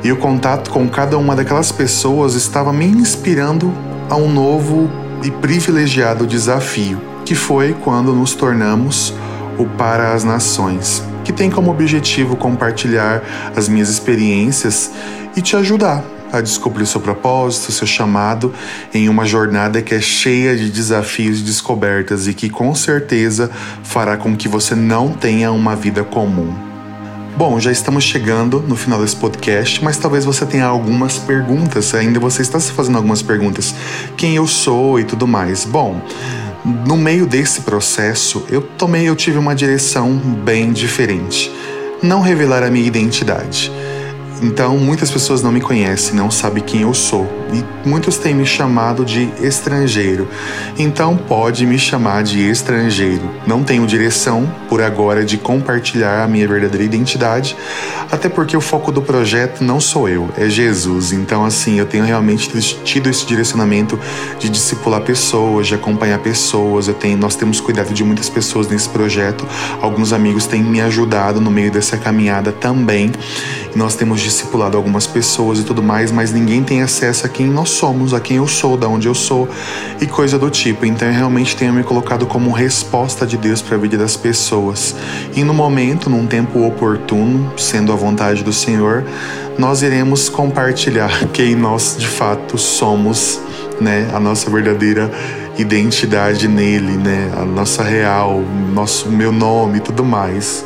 E 0.05 0.13
o 0.13 0.17
contato 0.17 0.71
com 0.71 0.89
cada 0.89 1.19
uma 1.19 1.35
daquelas 1.35 1.73
pessoas 1.73 2.35
estava 2.35 2.73
me 2.73 2.87
inspirando 2.87 3.75
a 4.09 4.15
um 4.15 4.33
novo 4.33 4.89
e 5.23 5.31
privilegiado 5.31 6.27
desafio, 6.27 7.01
que 7.25 7.35
foi 7.35 7.75
quando 7.75 8.13
nos 8.13 8.35
tornamos 8.35 9.15
o 9.59 9.67
Para 9.67 10.13
as 10.13 10.25
Nações, 10.25 11.03
que 11.25 11.33
tem 11.33 11.51
como 11.51 11.71
objetivo 11.71 12.37
compartilhar 12.37 13.23
as 13.57 13.69
minhas 13.69 13.89
experiências 13.89 14.93
e 15.37 15.43
te 15.43 15.57
ajudar 15.57 16.05
a 16.33 16.41
descobrir 16.41 16.87
seu 16.87 17.01
propósito, 17.01 17.73
seu 17.73 17.87
chamado 17.87 18.53
em 18.93 19.09
uma 19.09 19.25
jornada 19.25 19.81
que 19.81 19.95
é 19.95 20.01
cheia 20.01 20.57
de 20.57 20.71
desafios 20.71 21.41
e 21.41 21.43
descobertas 21.43 22.27
e 22.27 22.35
que 22.35 22.51
com 22.51 22.75
certeza 22.75 23.51
fará 23.83 24.17
com 24.17 24.37
que 24.37 24.49
você 24.49 24.75
não 24.75 25.13
tenha 25.13 25.51
uma 25.51 25.75
vida 25.75 26.05
comum. 26.05 26.68
Bom, 27.39 27.61
já 27.61 27.71
estamos 27.71 28.03
chegando 28.03 28.61
no 28.67 28.75
final 28.75 29.01
desse 29.01 29.15
podcast, 29.15 29.83
mas 29.85 29.97
talvez 29.97 30.25
você 30.25 30.45
tenha 30.45 30.65
algumas 30.65 31.19
perguntas, 31.19 31.95
ainda 31.95 32.19
você 32.19 32.43
está 32.43 32.59
se 32.59 32.73
fazendo 32.73 32.97
algumas 32.97 33.23
perguntas. 33.23 33.73
Quem 34.17 34.35
eu 34.35 34.45
sou 34.45 34.99
e 34.99 35.05
tudo 35.05 35.25
mais. 35.25 35.65
Bom, 35.65 36.03
no 36.65 36.97
meio 36.97 37.29
desse 37.29 37.61
processo, 37.61 38.45
eu 38.51 38.61
tomei, 38.61 39.09
eu 39.09 39.15
tive 39.15 39.39
uma 39.39 39.55
direção 39.55 40.17
bem 40.17 40.73
diferente. 40.73 41.49
Não 42.03 42.23
revelar 42.23 42.65
a 42.65 42.71
minha 42.73 42.85
identidade. 42.85 43.71
Então, 44.41 44.79
muitas 44.79 45.11
pessoas 45.11 45.43
não 45.43 45.51
me 45.51 45.61
conhecem, 45.61 46.15
não 46.15 46.31
sabem 46.31 46.63
quem 46.63 46.83
eu 46.83 46.95
sou. 46.95 47.29
E 47.53 47.89
muitos 47.89 48.19
têm 48.19 48.35
me 48.35 48.47
chamado 48.47 49.05
de 49.05 49.29
estrangeiro. 49.41 50.29
Então, 50.79 51.17
pode 51.17 51.67
me 51.67 51.79
chamar 51.79 52.23
de 52.23 52.49
estrangeiro. 52.49 53.29
Não 53.47 53.65
tenho 53.65 53.87
direção, 53.87 54.49
por 54.69 54.83
agora, 54.83 55.25
de 55.25 55.39
compartilhar 55.39 56.23
a 56.23 56.29
minha 56.29 56.47
verdadeira 56.47 56.85
identidade, 56.85 57.57
até 58.11 58.29
porque 58.29 58.57
o 58.57 58.61
foco 58.61 58.93
do 58.93 59.03
projeto 59.03 59.63
não 59.63 59.81
sou 59.81 60.09
eu, 60.09 60.29
é 60.37 60.49
Jesus. 60.49 61.13
Então, 61.13 61.45
assim, 61.45 61.79
eu 61.79 61.87
tenho 61.87 62.05
realmente 62.05 62.49
tido 62.85 63.09
esse 63.09 63.27
direcionamento 63.27 63.99
de 64.39 64.49
discipular 64.49 65.01
pessoas, 65.01 65.67
de 65.67 65.75
acompanhar 65.75 66.19
pessoas. 66.19 66.87
Eu 66.87 66.95
tenho, 66.95 67.17
nós 67.19 67.35
temos 67.35 67.61
cuidado 67.61 67.93
de 67.93 68.05
muitas 68.05 68.29
pessoas 68.29 68.69
nesse 68.69 68.89
projeto. 68.89 69.47
Alguns 69.81 70.13
amigos 70.13 70.47
têm 70.47 70.63
me 70.63 70.81
ajudado 70.81 71.41
no 71.41 71.51
meio 71.51 71.71
dessa 71.71 71.97
caminhada 71.97 72.53
também. 72.53 73.11
E 73.75 73.79
nós 73.79 73.95
temos 73.95 74.21
discipulado 74.29 74.77
algumas 74.77 75.07
pessoas 75.07 75.59
e 75.59 75.65
tudo 75.65 75.83
mais, 75.83 76.13
mas 76.13 76.33
ninguém 76.33 76.63
tem 76.63 76.83
acesso 76.83 77.25
a 77.25 77.29
quem 77.29 77.47
nós 77.47 77.71
somos, 77.71 78.13
a 78.13 78.21
quem 78.21 78.37
eu 78.37 78.47
sou, 78.47 78.77
da 78.77 78.87
onde 78.87 79.09
eu 79.09 79.15
sou 79.15 79.49
e 80.01 80.07
coisa 80.07 80.39
do 80.39 80.51
tipo. 80.51 80.85
Então 80.85 81.09
eu 81.09 81.15
realmente 81.15 81.57
tenho 81.57 81.73
me 81.73 81.83
colocado 81.83 82.27
como 82.27 82.53
resposta 82.53 83.27
de 83.27 83.37
Deus 83.37 83.63
para 83.63 83.77
a 83.77 83.79
vida 83.79 83.97
das 83.97 84.17
pessoas. 84.17 84.95
E 85.35 85.43
no 85.43 85.55
momento, 85.55 86.11
num 86.11 86.27
tempo 86.27 86.67
oportuno, 86.67 87.53
sendo 87.57 87.93
a 87.93 87.97
vontade 87.97 88.45
do 88.45 88.53
Senhor, 88.53 89.05
nós 89.59 89.83
iremos 89.83 90.29
compartilhar 90.29 91.11
quem 91.33 91.55
nós 91.55 91.97
de 91.99 92.07
fato 92.07 92.59
somos, 92.59 93.41
né? 93.81 94.09
A 94.13 94.21
nossa 94.21 94.51
verdadeira 94.51 95.11
identidade 95.59 96.47
nele, 96.47 96.97
né? 96.97 97.31
A 97.37 97.45
nossa 97.45 97.83
real, 97.83 98.43
nosso 98.73 99.11
meu 99.11 99.33
nome 99.33 99.79
e 99.79 99.81
tudo 99.81 100.05
mais 100.05 100.65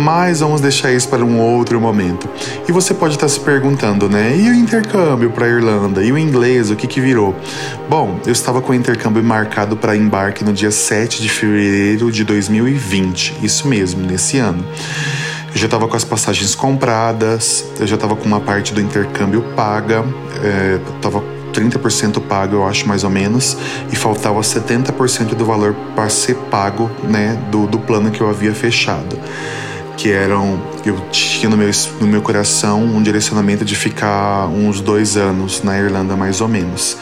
mas 0.00 0.40
vamos 0.40 0.62
deixar 0.62 0.90
isso 0.90 1.08
para 1.08 1.22
um 1.22 1.38
outro 1.38 1.78
momento. 1.78 2.28
E 2.66 2.72
você 2.72 2.94
pode 2.94 3.14
estar 3.14 3.28
se 3.28 3.38
perguntando, 3.38 4.08
né? 4.08 4.34
E 4.34 4.48
o 4.48 4.54
intercâmbio 4.54 5.30
para 5.30 5.44
a 5.44 5.48
Irlanda? 5.48 6.02
E 6.02 6.10
o 6.10 6.16
inglês? 6.16 6.70
O 6.70 6.76
que 6.76 6.86
que 6.86 7.00
virou? 7.00 7.36
Bom, 7.88 8.18
eu 8.24 8.32
estava 8.32 8.62
com 8.62 8.72
o 8.72 8.74
intercâmbio 8.74 9.22
marcado 9.22 9.76
para 9.76 9.94
embarque 9.94 10.42
no 10.42 10.52
dia 10.52 10.70
7 10.70 11.20
de 11.20 11.28
fevereiro 11.28 12.10
de 12.10 12.24
2020. 12.24 13.36
Isso 13.42 13.68
mesmo, 13.68 14.00
nesse 14.06 14.38
ano. 14.38 14.64
Eu 15.52 15.58
já 15.58 15.66
estava 15.66 15.86
com 15.86 15.96
as 15.96 16.04
passagens 16.04 16.54
compradas, 16.54 17.66
eu 17.78 17.86
já 17.86 17.96
estava 17.96 18.16
com 18.16 18.24
uma 18.24 18.40
parte 18.40 18.72
do 18.72 18.80
intercâmbio 18.80 19.42
paga, 19.54 20.04
é, 20.42 20.78
estava 20.96 21.22
30% 21.50 22.20
pago, 22.22 22.56
eu 22.56 22.66
acho 22.66 22.86
mais 22.88 23.04
ou 23.04 23.10
menos, 23.10 23.56
e 23.92 23.96
faltava 23.96 24.40
70% 24.40 25.34
do 25.34 25.44
valor 25.44 25.74
para 25.94 26.08
ser 26.08 26.34
pago, 26.50 26.90
né, 27.04 27.38
do, 27.50 27.66
do 27.66 27.78
plano 27.78 28.10
que 28.10 28.20
eu 28.20 28.28
havia 28.28 28.54
fechado 28.54 29.18
que 29.96 30.10
eram 30.10 30.58
eu 30.86 30.98
tinha 31.10 31.50
no 31.50 31.58
meu, 31.58 31.70
no 32.00 32.06
meu 32.06 32.22
coração 32.22 32.82
um 32.82 33.02
direcionamento 33.02 33.66
de 33.66 33.76
ficar 33.76 34.46
uns 34.46 34.80
dois 34.80 35.14
anos 35.14 35.62
na 35.62 35.78
Irlanda 35.78 36.16
mais 36.16 36.40
ou 36.40 36.48
menos 36.48 36.96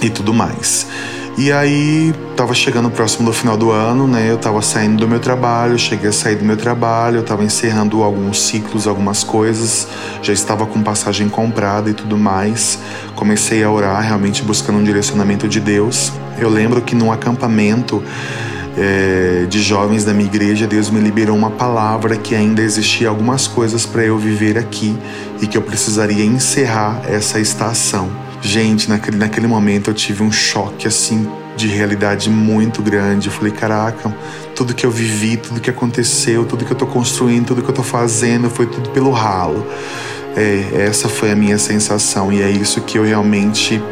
e 0.00 0.08
tudo 0.08 0.32
mais. 0.32 0.86
E 1.40 1.52
aí 1.52 2.12
tava 2.36 2.52
chegando 2.52 2.90
próximo 2.90 3.26
do 3.26 3.32
final 3.32 3.56
do 3.56 3.70
ano, 3.70 4.08
né? 4.08 4.28
Eu 4.28 4.38
tava 4.38 4.60
saindo 4.60 4.96
do 4.96 5.06
meu 5.06 5.20
trabalho, 5.20 5.78
cheguei 5.78 6.08
a 6.08 6.12
sair 6.12 6.34
do 6.34 6.44
meu 6.44 6.56
trabalho, 6.56 7.18
eu 7.18 7.22
tava 7.22 7.44
encerrando 7.44 8.02
alguns 8.02 8.42
ciclos, 8.42 8.88
algumas 8.88 9.22
coisas, 9.22 9.86
já 10.20 10.32
estava 10.32 10.66
com 10.66 10.82
passagem 10.82 11.28
comprada 11.28 11.90
e 11.90 11.94
tudo 11.94 12.18
mais. 12.18 12.80
Comecei 13.14 13.62
a 13.62 13.70
orar, 13.70 14.02
realmente 14.02 14.42
buscando 14.42 14.80
um 14.80 14.82
direcionamento 14.82 15.46
de 15.46 15.60
Deus. 15.60 16.12
Eu 16.40 16.48
lembro 16.50 16.82
que 16.82 16.96
num 16.96 17.12
acampamento 17.12 18.02
é, 18.76 19.46
de 19.48 19.62
jovens 19.62 20.04
da 20.04 20.12
minha 20.12 20.28
igreja, 20.28 20.66
Deus 20.66 20.90
me 20.90 20.98
liberou 20.98 21.36
uma 21.36 21.52
palavra 21.52 22.16
que 22.16 22.34
ainda 22.34 22.62
existia 22.62 23.08
algumas 23.08 23.46
coisas 23.46 23.86
para 23.86 24.02
eu 24.02 24.18
viver 24.18 24.58
aqui 24.58 24.98
e 25.40 25.46
que 25.46 25.56
eu 25.56 25.62
precisaria 25.62 26.24
encerrar 26.24 27.00
essa 27.08 27.38
estação. 27.38 28.27
Gente, 28.40 28.88
naquele, 28.88 29.16
naquele 29.16 29.46
momento 29.46 29.90
eu 29.90 29.94
tive 29.94 30.22
um 30.22 30.30
choque 30.30 30.86
assim 30.86 31.28
de 31.56 31.66
realidade 31.66 32.30
muito 32.30 32.80
grande. 32.80 33.28
Eu 33.28 33.32
falei, 33.32 33.52
caraca, 33.52 34.14
tudo 34.54 34.74
que 34.74 34.86
eu 34.86 34.90
vivi, 34.90 35.36
tudo 35.36 35.60
que 35.60 35.70
aconteceu, 35.70 36.44
tudo 36.44 36.64
que 36.64 36.70
eu 36.70 36.76
tô 36.76 36.86
construindo, 36.86 37.48
tudo 37.48 37.62
que 37.62 37.68
eu 37.68 37.74
tô 37.74 37.82
fazendo, 37.82 38.48
foi 38.48 38.66
tudo 38.66 38.90
pelo 38.90 39.10
ralo. 39.10 39.66
É, 40.36 40.86
essa 40.88 41.08
foi 41.08 41.32
a 41.32 41.36
minha 41.36 41.58
sensação 41.58 42.32
e 42.32 42.40
é 42.40 42.48
isso 42.48 42.80
que 42.82 42.96
eu 42.96 43.04
realmente 43.04 43.82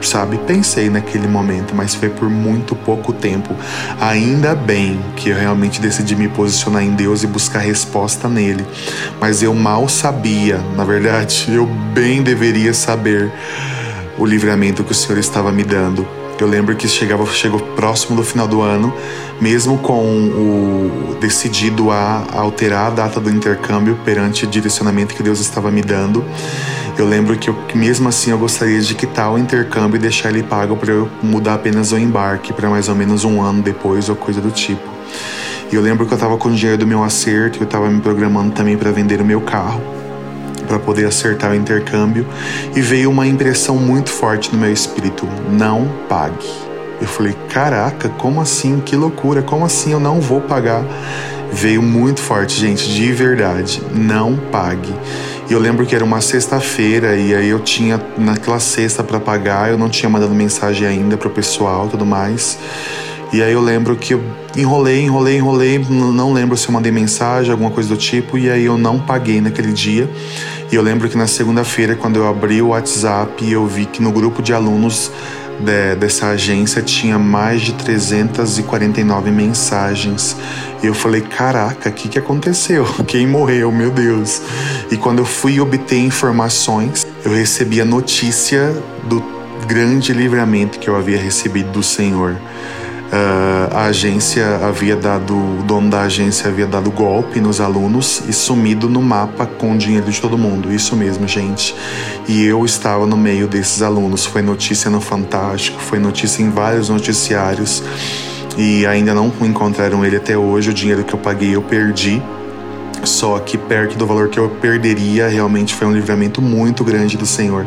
sabe? 0.00 0.38
Pensei 0.46 0.88
naquele 0.88 1.26
momento, 1.26 1.74
mas 1.74 1.94
foi 1.94 2.08
por 2.08 2.28
muito 2.28 2.74
pouco 2.74 3.12
tempo. 3.12 3.54
Ainda 4.00 4.54
bem 4.54 5.00
que 5.16 5.30
eu 5.30 5.36
realmente 5.36 5.80
decidi 5.80 6.14
me 6.14 6.28
posicionar 6.28 6.82
em 6.82 6.94
Deus 6.94 7.22
e 7.22 7.26
buscar 7.26 7.60
resposta 7.60 8.28
nele. 8.28 8.64
Mas 9.20 9.42
eu 9.42 9.54
mal 9.54 9.88
sabia, 9.88 10.58
na 10.76 10.84
verdade, 10.84 11.46
eu 11.48 11.66
bem 11.66 12.22
deveria 12.22 12.72
saber 12.72 13.32
o 14.18 14.24
livramento 14.24 14.82
que 14.84 14.92
o 14.92 14.94
Senhor 14.94 15.18
estava 15.18 15.52
me 15.52 15.62
dando. 15.62 16.06
Eu 16.38 16.46
lembro 16.46 16.76
que 16.76 16.86
chegava, 16.86 17.24
chegou 17.26 17.58
próximo 17.58 18.16
do 18.16 18.22
final 18.22 18.46
do 18.46 18.60
ano, 18.60 18.92
mesmo 19.40 19.78
com 19.78 20.04
o 20.04 21.16
decidido 21.18 21.90
a 21.90 22.26
alterar 22.32 22.88
a 22.88 22.90
data 22.90 23.18
do 23.18 23.30
intercâmbio 23.30 23.98
perante 24.04 24.44
o 24.44 24.46
direcionamento 24.46 25.14
que 25.14 25.22
Deus 25.22 25.40
estava 25.40 25.70
me 25.70 25.80
dando. 25.80 26.22
Eu 26.98 27.06
lembro 27.06 27.36
que, 27.36 27.48
eu, 27.48 27.56
mesmo 27.74 28.08
assim 28.08 28.30
eu 28.30 28.38
gostaria 28.38 28.80
de 28.80 28.94
quitar 28.94 29.32
o 29.32 29.38
intercâmbio 29.38 29.96
e 29.96 30.00
deixar 30.00 30.28
ele 30.28 30.42
pago 30.42 30.76
para 30.76 30.92
eu 30.92 31.08
mudar 31.22 31.54
apenas 31.54 31.92
o 31.92 31.98
embarque 31.98 32.52
para 32.52 32.68
mais 32.68 32.88
ou 32.88 32.94
menos 32.94 33.24
um 33.24 33.40
ano 33.42 33.62
depois 33.62 34.08
ou 34.08 34.16
coisa 34.16 34.40
do 34.40 34.50
tipo. 34.50 34.86
E 35.72 35.74
eu 35.74 35.82
lembro 35.82 36.06
que 36.06 36.12
eu 36.12 36.16
estava 36.16 36.36
com 36.36 36.48
o 36.48 36.54
dinheiro 36.54 36.78
do 36.78 36.86
meu 36.86 37.02
acerto, 37.02 37.58
eu 37.60 37.64
estava 37.64 37.88
me 37.88 38.00
programando 38.00 38.52
também 38.52 38.76
para 38.76 38.90
vender 38.92 39.20
o 39.20 39.24
meu 39.24 39.40
carro 39.40 40.05
para 40.66 40.78
poder 40.78 41.06
acertar 41.06 41.52
o 41.52 41.54
intercâmbio 41.54 42.26
e 42.74 42.80
veio 42.80 43.10
uma 43.10 43.26
impressão 43.26 43.76
muito 43.76 44.10
forte 44.10 44.52
no 44.52 44.58
meu 44.58 44.72
espírito: 44.72 45.26
não 45.50 45.88
pague. 46.08 46.50
Eu 47.00 47.06
falei: 47.06 47.34
caraca, 47.48 48.08
como 48.08 48.40
assim? 48.40 48.80
Que 48.80 48.96
loucura! 48.96 49.42
Como 49.42 49.64
assim 49.64 49.92
eu 49.92 50.00
não 50.00 50.20
vou 50.20 50.40
pagar? 50.40 50.84
Veio 51.52 51.80
muito 51.80 52.20
forte, 52.20 52.60
gente, 52.60 52.92
de 52.92 53.12
verdade. 53.12 53.82
Não 53.94 54.36
pague. 54.36 54.92
E 55.48 55.52
eu 55.52 55.60
lembro 55.60 55.86
que 55.86 55.94
era 55.94 56.04
uma 56.04 56.20
sexta-feira 56.20 57.14
e 57.14 57.32
aí 57.32 57.48
eu 57.48 57.60
tinha 57.60 58.00
naquela 58.18 58.58
sexta 58.58 59.04
para 59.04 59.20
pagar, 59.20 59.70
eu 59.70 59.78
não 59.78 59.88
tinha 59.88 60.10
mandado 60.10 60.34
mensagem 60.34 60.86
ainda 60.86 61.16
pro 61.16 61.30
pessoal, 61.30 61.86
tudo 61.88 62.04
mais. 62.04 62.58
E 63.32 63.42
aí 63.42 63.52
eu 63.52 63.60
lembro 63.60 63.94
que 63.96 64.14
eu 64.14 64.22
enrolei, 64.56 65.02
enrolei, 65.02 65.36
enrolei, 65.36 65.78
não 65.78 66.32
lembro 66.32 66.56
se 66.56 66.68
eu 66.68 66.72
mandei 66.72 66.90
mensagem, 66.90 67.52
alguma 67.52 67.70
coisa 67.70 67.88
do 67.88 67.96
tipo, 67.96 68.36
e 68.36 68.50
aí 68.50 68.64
eu 68.64 68.76
não 68.76 68.98
paguei 68.98 69.40
naquele 69.40 69.72
dia. 69.72 70.10
E 70.70 70.74
eu 70.74 70.82
lembro 70.82 71.08
que 71.08 71.16
na 71.16 71.26
segunda-feira, 71.26 71.94
quando 71.94 72.16
eu 72.16 72.28
abri 72.28 72.60
o 72.60 72.68
WhatsApp, 72.68 73.50
eu 73.50 73.66
vi 73.66 73.86
que 73.86 74.02
no 74.02 74.10
grupo 74.10 74.42
de 74.42 74.52
alunos 74.52 75.12
de, 75.60 75.94
dessa 75.96 76.28
agência 76.28 76.82
tinha 76.82 77.18
mais 77.18 77.62
de 77.62 77.72
349 77.74 79.30
mensagens. 79.30 80.36
E 80.82 80.86
eu 80.86 80.94
falei: 80.94 81.20
caraca, 81.20 81.88
o 81.88 81.92
que, 81.92 82.08
que 82.08 82.18
aconteceu? 82.18 82.84
Quem 83.06 83.26
morreu? 83.26 83.70
Meu 83.70 83.90
Deus. 83.90 84.42
E 84.90 84.96
quando 84.96 85.20
eu 85.20 85.24
fui 85.24 85.60
obter 85.60 85.98
informações, 85.98 87.06
eu 87.24 87.32
recebi 87.32 87.80
a 87.80 87.84
notícia 87.84 88.74
do 89.04 89.22
grande 89.66 90.12
livramento 90.12 90.78
que 90.78 90.88
eu 90.88 90.96
havia 90.96 91.18
recebido 91.18 91.70
do 91.70 91.82
Senhor. 91.82 92.36
Uh, 93.16 93.74
a 93.74 93.84
agência 93.86 94.60
havia 94.62 94.94
dado, 94.94 95.34
o 95.34 95.62
dono 95.62 95.88
da 95.88 96.02
agência 96.02 96.50
havia 96.50 96.66
dado 96.66 96.90
golpe 96.90 97.40
nos 97.40 97.62
alunos 97.62 98.22
e 98.28 98.32
sumido 98.32 98.90
no 98.90 99.00
mapa 99.00 99.46
com 99.46 99.72
o 99.72 99.78
dinheiro 99.78 100.10
de 100.10 100.20
todo 100.20 100.36
mundo. 100.36 100.70
Isso 100.70 100.94
mesmo, 100.94 101.26
gente. 101.26 101.74
E 102.28 102.44
eu 102.44 102.62
estava 102.62 103.06
no 103.06 103.16
meio 103.16 103.48
desses 103.48 103.80
alunos. 103.80 104.26
Foi 104.26 104.42
notícia 104.42 104.90
no 104.90 105.00
Fantástico, 105.00 105.80
foi 105.80 105.98
notícia 105.98 106.42
em 106.42 106.50
vários 106.50 106.90
noticiários 106.90 107.82
e 108.58 108.84
ainda 108.84 109.14
não 109.14 109.32
encontraram 109.40 110.04
ele 110.04 110.16
até 110.16 110.36
hoje. 110.36 110.68
O 110.68 110.74
dinheiro 110.74 111.02
que 111.02 111.14
eu 111.14 111.18
paguei 111.18 111.56
eu 111.56 111.62
perdi. 111.62 112.22
Só 113.02 113.38
que 113.38 113.56
perto 113.56 113.96
do 113.96 114.06
valor 114.06 114.28
que 114.28 114.38
eu 114.38 114.50
perderia, 114.60 115.28
realmente 115.28 115.74
foi 115.74 115.86
um 115.86 115.92
livramento 115.92 116.42
muito 116.42 116.84
grande 116.84 117.16
do 117.16 117.24
Senhor. 117.24 117.66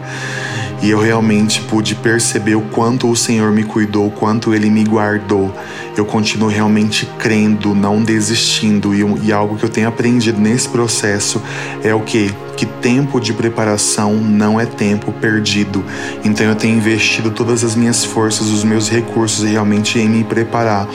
E 0.81 0.89
eu 0.89 0.99
realmente 0.99 1.61
pude 1.61 1.93
perceber 1.93 2.55
o 2.55 2.61
quanto 2.61 3.09
o 3.09 3.15
Senhor 3.15 3.51
me 3.51 3.63
cuidou, 3.63 4.07
o 4.07 4.11
quanto 4.11 4.53
Ele 4.53 4.69
me 4.69 4.83
guardou. 4.85 5.53
Eu 5.97 6.05
continuo 6.05 6.49
realmente 6.49 7.05
crendo, 7.17 7.73
não 7.75 8.01
desistindo. 8.03 8.93
E, 8.93 9.27
e 9.27 9.33
algo 9.33 9.57
que 9.57 9.63
eu 9.63 9.69
tenho 9.69 9.87
aprendido 9.87 10.39
nesse 10.39 10.67
processo 10.69 11.41
é 11.83 11.93
o 11.93 12.01
que? 12.01 12.33
que 12.59 12.65
tempo 12.65 13.21
de 13.21 13.31
preparação 13.31 14.15
não 14.15 14.59
é 14.59 14.65
tempo 14.65 15.13
perdido. 15.13 15.81
Então 16.25 16.45
eu 16.45 16.55
tenho 16.55 16.75
investido 16.75 17.31
todas 17.31 17.63
as 17.63 17.73
minhas 17.73 18.03
forças, 18.03 18.49
os 18.49 18.65
meus 18.65 18.89
recursos 18.89 19.49
realmente 19.49 19.97
em 19.97 20.09
me 20.09 20.25
preparar, 20.25 20.85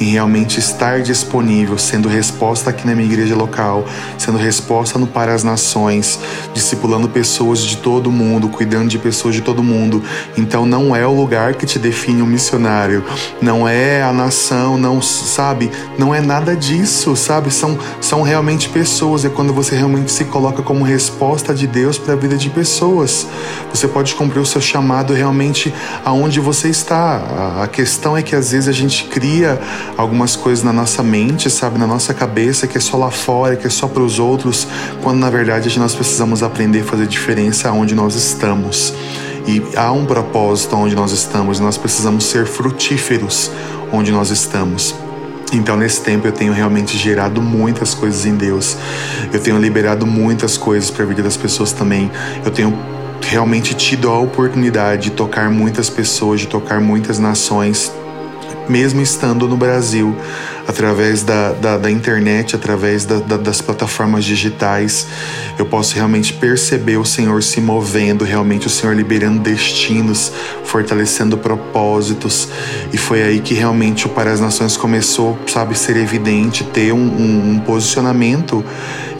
em 0.00 0.06
realmente 0.06 0.58
estar 0.58 1.00
disponível, 1.00 1.78
sendo 1.78 2.08
resposta 2.08 2.70
aqui 2.70 2.84
na 2.84 2.96
minha 2.96 3.06
igreja 3.06 3.36
local, 3.36 3.86
sendo 4.18 4.36
resposta 4.36 4.98
no 4.98 5.06
Para 5.06 5.32
as 5.32 5.44
Nações, 5.44 6.18
discipulando 6.52 7.08
pessoas 7.08 7.60
de 7.60 7.76
todo 7.76 8.10
mundo, 8.10 8.48
cuidando 8.48 8.88
de 8.88 8.98
pessoas 8.98 9.36
de 9.36 9.42
todo 9.42 9.62
mundo. 9.62 10.02
Então 10.36 10.66
não 10.66 10.96
é 10.96 11.06
o 11.06 11.14
lugar 11.14 11.54
que 11.54 11.64
te 11.64 11.78
define 11.78 12.20
um 12.20 12.26
missionário, 12.26 13.04
não 13.40 13.68
é 13.68 14.02
a 14.02 14.12
nação, 14.12 14.41
não 14.50 15.00
sabe, 15.00 15.70
não 15.98 16.14
é 16.14 16.20
nada 16.20 16.56
disso, 16.56 17.14
sabe? 17.16 17.50
São 17.50 17.78
são 18.00 18.22
realmente 18.22 18.68
pessoas, 18.68 19.24
é 19.24 19.28
quando 19.28 19.52
você 19.52 19.74
realmente 19.74 20.10
se 20.10 20.24
coloca 20.24 20.62
como 20.62 20.84
resposta 20.84 21.54
de 21.54 21.66
Deus 21.66 21.98
para 21.98 22.14
a 22.14 22.16
vida 22.16 22.36
de 22.36 22.50
pessoas. 22.50 23.26
Você 23.72 23.88
pode 23.88 24.14
cumprir 24.14 24.40
o 24.40 24.46
seu 24.46 24.60
chamado 24.60 25.12
realmente 25.12 25.72
aonde 26.04 26.40
você 26.40 26.68
está. 26.68 27.62
A 27.62 27.66
questão 27.66 28.16
é 28.16 28.22
que 28.22 28.34
às 28.34 28.52
vezes 28.52 28.68
a 28.68 28.72
gente 28.72 29.04
cria 29.04 29.60
algumas 29.96 30.36
coisas 30.36 30.64
na 30.64 30.72
nossa 30.72 31.02
mente, 31.02 31.48
sabe, 31.48 31.78
na 31.78 31.86
nossa 31.86 32.12
cabeça, 32.12 32.66
que 32.66 32.76
é 32.76 32.80
só 32.80 32.96
lá 32.96 33.10
fora, 33.10 33.56
que 33.56 33.66
é 33.66 33.70
só 33.70 33.86
para 33.86 34.02
os 34.02 34.18
outros, 34.18 34.66
quando 35.02 35.18
na 35.18 35.30
verdade 35.30 35.78
nós 35.78 35.94
precisamos 35.94 36.42
aprender 36.42 36.80
a 36.80 36.84
fazer 36.84 37.06
diferença 37.06 37.68
aonde 37.68 37.94
nós 37.94 38.14
estamos. 38.14 38.94
E 39.46 39.62
há 39.76 39.90
um 39.92 40.04
propósito 40.04 40.76
onde 40.76 40.94
nós 40.94 41.12
estamos, 41.12 41.58
nós 41.58 41.76
precisamos 41.76 42.24
ser 42.24 42.46
frutíferos 42.46 43.50
onde 43.92 44.12
nós 44.12 44.30
estamos. 44.30 44.94
Então, 45.52 45.76
nesse 45.76 46.00
tempo, 46.00 46.26
eu 46.26 46.32
tenho 46.32 46.52
realmente 46.52 46.96
gerado 46.96 47.42
muitas 47.42 47.92
coisas 47.92 48.24
em 48.24 48.34
Deus. 48.34 48.76
Eu 49.32 49.40
tenho 49.40 49.58
liberado 49.58 50.06
muitas 50.06 50.56
coisas 50.56 50.90
para 50.90 51.04
a 51.04 51.06
vida 51.06 51.22
das 51.22 51.36
pessoas 51.36 51.72
também. 51.72 52.10
Eu 52.44 52.50
tenho 52.50 52.72
realmente 53.20 53.74
tido 53.74 54.08
a 54.08 54.18
oportunidade 54.18 55.02
de 55.02 55.10
tocar 55.10 55.50
muitas 55.50 55.90
pessoas, 55.90 56.40
de 56.40 56.46
tocar 56.46 56.80
muitas 56.80 57.18
nações 57.18 57.92
mesmo 58.68 59.00
estando 59.00 59.48
no 59.48 59.56
Brasil, 59.56 60.14
através 60.66 61.22
da, 61.22 61.52
da, 61.52 61.78
da 61.78 61.90
internet, 61.90 62.54
através 62.56 63.04
da, 63.04 63.18
da, 63.18 63.36
das 63.36 63.60
plataformas 63.60 64.24
digitais, 64.24 65.06
eu 65.58 65.66
posso 65.66 65.94
realmente 65.94 66.32
perceber 66.32 66.96
o 66.96 67.04
Senhor 67.04 67.42
se 67.42 67.60
movendo, 67.60 68.24
realmente 68.24 68.66
o 68.66 68.70
Senhor 68.70 68.94
liberando 68.94 69.40
destinos, 69.40 70.32
fortalecendo 70.64 71.36
propósitos. 71.36 72.48
E 72.92 72.96
foi 72.96 73.22
aí 73.22 73.40
que 73.40 73.54
realmente 73.54 74.06
o 74.06 74.08
Para 74.08 74.32
as 74.32 74.40
Nações 74.40 74.76
começou, 74.76 75.38
sabe, 75.46 75.76
ser 75.76 75.96
evidente, 75.96 76.64
ter 76.64 76.92
um, 76.92 76.98
um, 76.98 77.50
um 77.52 77.58
posicionamento 77.60 78.64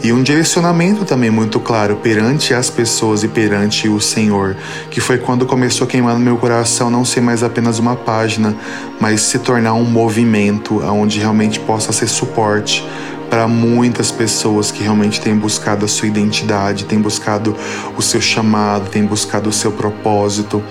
e 0.03 0.11
um 0.11 0.21
direcionamento 0.21 1.05
também 1.05 1.29
muito 1.29 1.61
claro 1.61 1.95
perante 1.95 2.53
as 2.53 2.69
pessoas 2.69 3.23
e 3.23 3.27
perante 3.29 3.87
o 3.87 4.01
Senhor, 4.01 4.57
que 4.91 4.99
foi 4.99 5.17
quando 5.17 5.45
começou 5.45 5.87
a 5.87 5.89
queimar 5.89 6.15
no 6.15 6.19
meu 6.19 6.35
coração 6.35 6.89
não 6.89 7.05
ser 7.05 7.21
mais 7.21 7.41
apenas 7.41 7.79
uma 7.79 7.95
página, 7.95 8.53
mas 8.99 9.21
se 9.21 9.39
tornar 9.39 9.73
um 9.75 9.85
movimento 9.85 10.83
onde 10.83 11.21
realmente 11.33 11.59
possa 11.59 11.91
ser 11.91 12.07
suporte 12.07 12.85
para 13.27 13.47
muitas 13.47 14.11
pessoas 14.11 14.69
que 14.69 14.83
realmente 14.83 15.19
têm 15.19 15.35
buscado 15.35 15.83
a 15.83 15.87
sua 15.87 16.07
identidade, 16.07 16.85
têm 16.85 16.99
buscado 16.99 17.55
o 17.97 18.01
seu 18.01 18.21
chamado, 18.21 18.87
têm 18.91 19.03
buscado 19.03 19.49
o 19.49 19.53
seu 19.53 19.71
propósito. 19.71 20.63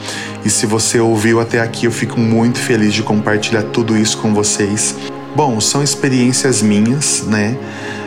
E 0.45 0.51
se 0.51 0.65
você 0.65 1.01
ouviu 1.01 1.41
até 1.41 1.61
aqui, 1.61 1.87
eu 1.87 1.91
fico 1.91 2.21
muito 2.21 2.61
feliz 2.61 2.95
de 2.95 3.03
compartilhar 3.03 3.65
tudo 3.65 3.97
isso 3.97 4.17
com 4.19 4.33
vocês. 4.33 4.95
Bom, 5.35 5.61
são 5.61 5.83
experiências 5.83 6.63
minhas, 6.63 7.25
né? 7.27 7.57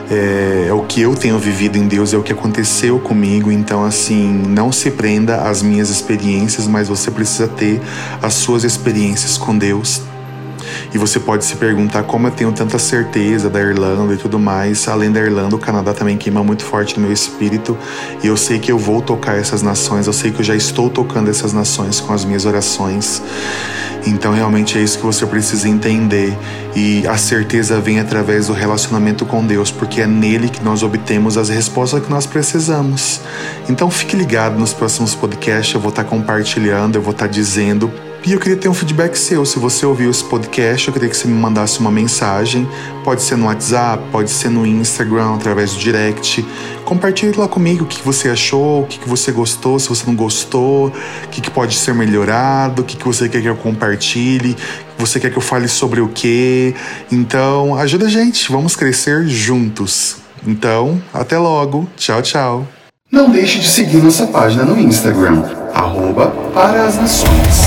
é, 0.09 0.67
é, 0.69 0.73
o 0.73 0.83
que 0.83 1.01
eu 1.01 1.15
tenho 1.15 1.37
vivido 1.37 1.77
em 1.77 1.87
Deus, 1.87 2.13
é 2.13 2.17
o 2.17 2.23
que 2.23 2.31
aconteceu 2.31 2.99
comigo. 2.99 3.51
Então, 3.51 3.83
assim, 3.83 4.31
não 4.47 4.71
se 4.71 4.91
prenda 4.91 5.41
às 5.41 5.61
minhas 5.61 5.89
experiências, 5.89 6.67
mas 6.67 6.87
você 6.87 7.11
precisa 7.11 7.47
ter 7.47 7.81
as 8.21 8.33
suas 8.35 8.63
experiências 8.63 9.37
com 9.37 9.57
Deus. 9.57 10.01
E 10.93 10.97
você 10.97 11.19
pode 11.19 11.45
se 11.45 11.55
perguntar 11.55 12.03
como 12.03 12.27
eu 12.27 12.31
tenho 12.31 12.51
tanta 12.51 12.79
certeza 12.79 13.49
da 13.49 13.59
Irlanda 13.59 14.13
e 14.13 14.17
tudo 14.17 14.39
mais. 14.39 14.87
Além 14.87 15.11
da 15.11 15.19
Irlanda, 15.19 15.55
o 15.55 15.59
Canadá 15.59 15.93
também 15.93 16.17
queima 16.17 16.43
muito 16.43 16.63
forte 16.63 16.97
no 16.97 17.03
meu 17.03 17.11
espírito. 17.11 17.77
E 18.23 18.27
eu 18.27 18.37
sei 18.37 18.59
que 18.59 18.71
eu 18.71 18.77
vou 18.77 19.01
tocar 19.01 19.37
essas 19.37 19.61
nações, 19.61 20.07
eu 20.07 20.13
sei 20.13 20.31
que 20.31 20.39
eu 20.39 20.45
já 20.45 20.55
estou 20.55 20.89
tocando 20.89 21.29
essas 21.29 21.53
nações 21.53 21.99
com 21.99 22.13
as 22.13 22.23
minhas 22.23 22.45
orações. 22.45 23.21
Então, 24.07 24.33
realmente 24.33 24.77
é 24.77 24.81
isso 24.81 24.99
que 24.99 25.05
você 25.05 25.25
precisa 25.25 25.67
entender. 25.67 26.37
E 26.75 27.07
a 27.07 27.17
certeza 27.17 27.79
vem 27.79 27.99
através 27.99 28.47
do 28.47 28.53
relacionamento 28.53 29.25
com 29.25 29.43
Deus, 29.45 29.71
porque 29.71 30.01
é 30.01 30.07
nele 30.07 30.47
que 30.47 30.63
nós 30.63 30.83
obtemos 30.83 31.37
as 31.37 31.49
respostas 31.49 32.03
que 32.03 32.09
nós 32.09 32.25
precisamos. 32.25 33.21
Então, 33.67 33.89
fique 33.89 34.15
ligado 34.15 34.59
nos 34.59 34.73
próximos 34.73 35.15
podcasts. 35.15 35.73
Eu 35.73 35.81
vou 35.81 35.89
estar 35.89 36.03
compartilhando, 36.03 36.95
eu 36.95 37.01
vou 37.01 37.11
estar 37.11 37.27
dizendo 37.27 37.91
e 38.25 38.33
eu 38.33 38.39
queria 38.39 38.57
ter 38.57 38.67
um 38.67 38.73
feedback 38.73 39.15
seu. 39.15 39.45
Se 39.45 39.59
você 39.59 39.85
ouviu 39.85 40.09
esse 40.09 40.23
podcast, 40.23 40.87
eu 40.87 40.93
queria 40.93 41.07
que 41.07 41.15
você 41.15 41.27
me 41.27 41.35
mandasse 41.35 41.79
uma 41.79 41.91
mensagem. 41.91 42.67
Pode 43.03 43.21
ser 43.21 43.37
no 43.37 43.45
WhatsApp, 43.45 44.03
pode 44.11 44.31
ser 44.31 44.49
no 44.49 44.65
Instagram, 44.65 45.35
através 45.35 45.73
do 45.73 45.79
direct. 45.79 46.43
Compartilhe 46.83 47.37
lá 47.37 47.47
comigo 47.47 47.83
o 47.83 47.87
que 47.87 48.01
você 48.01 48.29
achou, 48.29 48.81
o 48.81 48.87
que 48.87 49.07
você 49.07 49.31
gostou, 49.31 49.77
se 49.77 49.87
você 49.87 50.03
não 50.07 50.15
gostou, 50.15 50.87
o 50.87 51.29
que 51.29 51.51
pode 51.51 51.75
ser 51.75 51.93
melhorado, 51.93 52.81
o 52.81 52.85
que 52.85 52.97
você 53.03 53.29
quer 53.29 53.41
que 53.41 53.47
eu 53.47 53.55
compartilhe, 53.55 54.55
você 54.97 55.19
quer 55.19 55.29
que 55.29 55.37
eu 55.37 55.41
fale 55.41 55.67
sobre 55.67 56.01
o 56.01 56.07
quê. 56.07 56.73
Então, 57.11 57.75
ajuda 57.75 58.07
a 58.07 58.09
gente, 58.09 58.51
vamos 58.51 58.75
crescer 58.75 59.27
juntos. 59.27 60.17
Então, 60.47 61.01
até 61.13 61.37
logo. 61.37 61.87
Tchau, 61.95 62.23
tchau. 62.23 62.67
Não 63.11 63.29
deixe 63.29 63.59
de 63.59 63.67
seguir 63.67 63.97
nossa 63.97 64.25
página 64.27 64.65
no 64.65 64.79
Instagram, 64.79 65.43
arroba 65.73 66.27
para 66.53 66.85
as 66.85 66.95
nações. 66.97 67.64